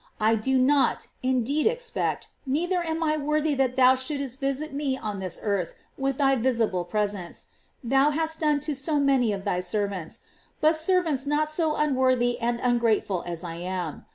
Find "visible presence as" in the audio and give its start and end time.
6.35-7.89